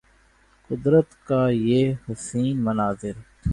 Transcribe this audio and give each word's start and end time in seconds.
قدرت 0.69 1.09
کے 1.27 1.43
یہ 1.53 1.93
حسین 2.09 2.63
مناظر 2.63 3.15